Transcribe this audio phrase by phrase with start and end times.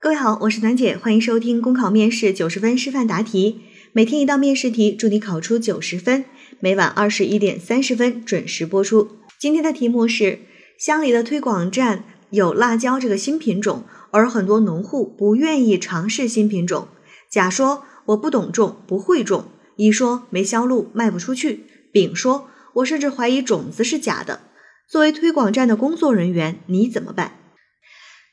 [0.00, 6.24] 各位好，我是楠姐，欢迎收听公考面试九十分示范答题，每天一道面试题，祝你考出九十分。
[6.60, 9.08] 每晚二十一点三十分准时播出。
[9.40, 10.38] 今天的题目是：
[10.78, 13.82] 乡里的推广站有辣椒这个新品种，
[14.12, 16.86] 而很多农户不愿意尝试新品种。
[17.28, 21.58] 甲说我不懂种，不会种；乙说没销路，卖不出去；
[21.90, 24.42] 丙说我甚至怀疑种子是假的。
[24.88, 27.32] 作为推广站的工作人员，你怎么办？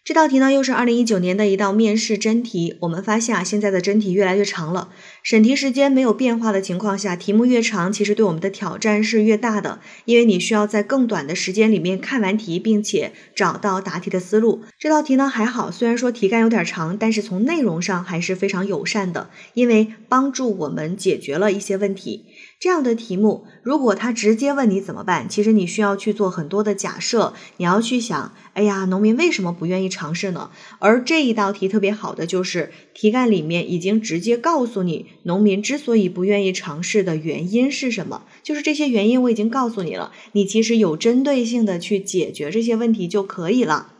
[0.06, 2.76] 这道题呢，又是二零一九年的一道面试真题。
[2.82, 4.90] 我们发现啊，现在的真题越来越长了。
[5.24, 14.62] 审题时间没有变化的情况下，题目越长，其实对我们的挑战是越大的，因为你需要在更短的时间里面看完题，并且找到答题的思路。
[14.78, 22.26] 这道题呢还好，虽然说题干有点长，但是从内容上还是非常友善的，因为帮助我们解决了一些问题。
[22.58, 30.50] 这样的题目，如果他直接问你怎么办，其实你需要去做很多的假设，你要去想，哎呀，农民为什么不愿意尝试呢？
[30.80, 43.92] 而这一道题特别好的就是题干里面已经直接告诉你，农民之所以不愿意尝试的原因是什么，就是这些原因我已经告诉你了，你其实有针对性的去解决这些问题就可以了。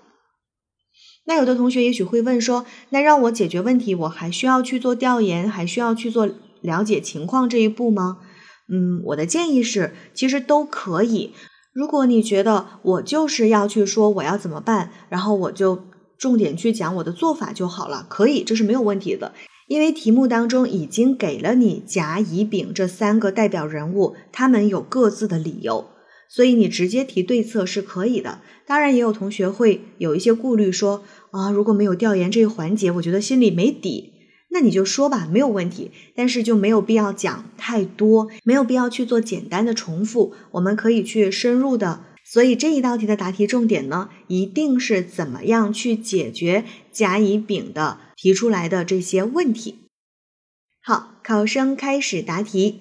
[1.26, 6.30] 那有的同学也许会问说，那让我解决问题，我还需要去做调研，还需要去做
[6.62, 8.20] 了解情况这一步吗？
[8.68, 11.34] 嗯，我的建议是，其实都可以。
[11.74, 15.84] 如果你觉得我就是要去说我要怎么办，然后我就
[16.18, 19.34] 重点去讲我的做法就好了，可以，这是没有问题的。
[19.68, 25.88] 因为题目当中已经给了你甲、乙、丙这三个代表人物，他们有各自的理由，
[26.30, 28.40] 所以你直接提对策是可以的。
[28.66, 34.14] 当然，也有同学会有一些顾虑，说啊，如果没有调研这一环节，我觉得心里没底。
[34.56, 42.06] 那你就说吧，没有问题，但是就没有必要讲太多，没有必要去做简单的重复，我们可以去深入的。
[42.24, 49.80] 所以这一道题的答题重点呢，一定是怎么样去解决甲乙丙的提出来的这些问题。
[50.82, 52.80] 好，考生开始答题。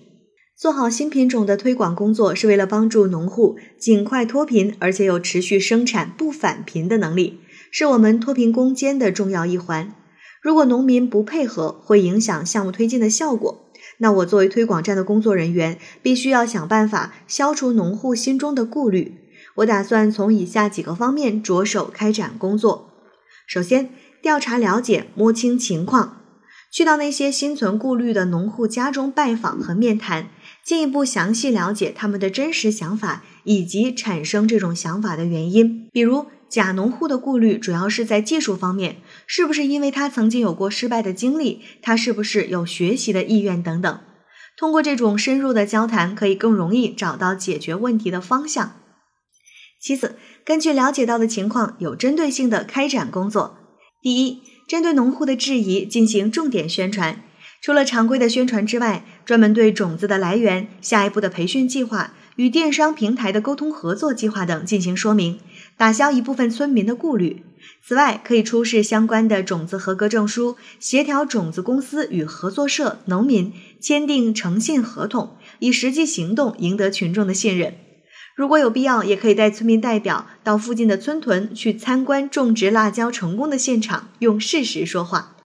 [0.56, 7.40] 做好新品种的推广工作，是为了帮助农户尽快脱贫，而且有持续生产不返贫的能力，
[7.72, 9.92] 是我们脱贫攻坚的重要一环。
[10.44, 13.64] 如果农民不配合，会影响项目推进的效果。
[13.96, 19.14] 那我作为推广站的工作人员，必须要想办法消除农户心中的顾虑。
[19.54, 22.90] 我打算从以下几个方面着手开展工作：
[23.46, 23.88] 首先，
[24.20, 26.20] 调查了解，摸清情况，
[26.70, 30.28] 去到那些心存顾虑的农户家中拜访和面谈，
[30.62, 36.26] 进一步详细了解他们的真实想法以及产生这种想法的原因，比如。
[36.54, 41.62] 假农户的顾虑主要是在技术方面，是不是因为他曾经有过失败的经历？
[41.82, 44.00] 他是不是有学习的意愿等等？
[44.56, 48.76] 通过这种深入的交谈，可以更容易找到解决问题的方向。
[49.80, 53.58] 其次，根据了解到的情况，有针对性的开展工作。
[54.00, 57.24] 第一，针对农户的质疑进行重点宣传。
[57.60, 62.14] 除了常规的宣传之外，专门对种子的来源、下一步的培训计划。
[62.36, 65.38] 与电商平台的沟通合作计划等进行说明，
[65.76, 67.42] 打消一部分村民的顾虑。
[67.86, 77.74] 此外，可以出示相关的种子合格证书，协调种子公司与合作社、农民签订诚信合同，以实际行动赢得群众的信任。
[78.34, 85.36] 如果有必要，也可以带村民代表到附近的村屯去参观种植辣椒成功的现场，用事实说话。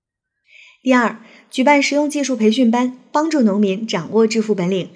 [0.82, 1.20] 第二，
[1.52, 4.90] 举办实用技术培训班，帮助农民掌握致富本领。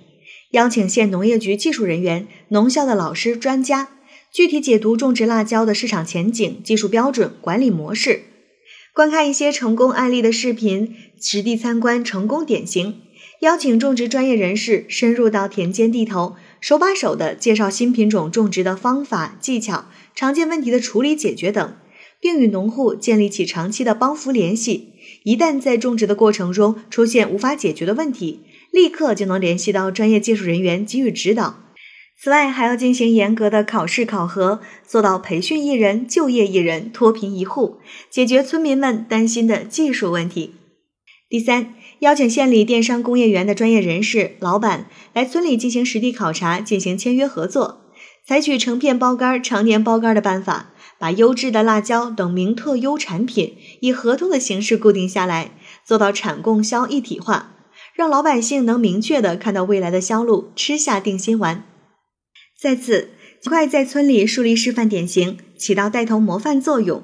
[0.53, 3.89] 邀请县农业局技术人员、农校的老师、专家，
[4.31, 8.21] 具体解读种植辣椒的市场前景、技术标准、管理模式，
[8.93, 13.01] 观看一些成功案例的视频，实地参观成功典型，
[13.41, 21.75] 邀请种植专业人士深入到田间地头，手把手的介绍新品种种植的方法、技巧、常见问题的处理解决等，
[22.21, 24.93] 并与农户建立起长期的帮扶联系。
[25.23, 28.41] 一旦在种植的过程中出现无法解决的问题，
[28.73, 31.59] 立刻就能联系到专业技术人员给予指导。
[32.19, 37.77] 此外，还要进行严格的考试考核，做到培训一人就业一人，脱贫一户，
[38.09, 40.55] 解决村民们担心的技术问题。
[41.29, 47.81] 第三，邀请县里电商工业园的专业人士、老板来村里进行实地考察，进行签约合作，
[48.27, 55.51] 采取成片包干、常年包干的办法，把优质的辣椒等名特优产品以合同的形式固定下来，
[55.85, 57.52] 做到产供销一体化。
[57.95, 61.63] 让老百姓能明确的看到未来的销路，吃下定心丸。
[62.59, 63.09] 再次，
[63.41, 67.03] 尽快在村里树立示范典型，起到带头模范作用。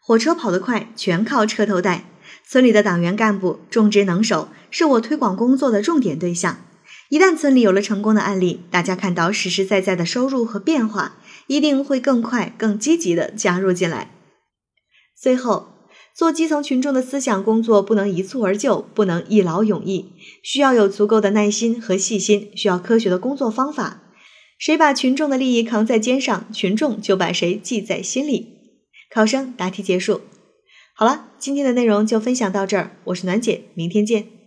[0.00, 2.04] 火车跑得快，全靠车头带。
[2.46, 6.64] 村里的党员干部种植能手，是我推广工作的重点对象。
[7.08, 14.10] 一旦村里有了成功的案例，大家看到实实在在的收入和变化，一定会更快、更积极的加入进来。
[15.18, 15.77] 最后。
[16.18, 20.06] 做基层群众的思想工作不能一蹴而就，不能一劳永逸，
[20.42, 24.02] 需要有足够的耐心和细心，需要科学的工作方法。
[24.58, 28.48] 谁把群众的利益扛在肩上，群众就把谁记在心里。
[29.08, 30.22] 考生答题结束。
[30.92, 34.37] 好了，今天的内容就分享到这儿，我是暖姐，明天见。